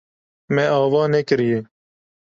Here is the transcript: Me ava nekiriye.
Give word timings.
Me 0.53 0.63
ava 0.77 1.01
nekiriye. 1.11 1.59